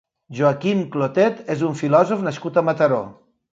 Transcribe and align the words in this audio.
Joaquim 0.37 0.81
Clotet 0.95 1.45
és 1.57 1.63
un 1.69 1.79
filòsof 1.83 2.27
nascut 2.31 2.61
a 2.63 2.67
Mataró. 2.73 3.01